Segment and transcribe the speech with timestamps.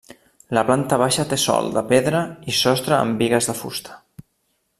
[0.57, 4.01] La planta baixa té sòl de pedra i sostre amb bigues de fusta.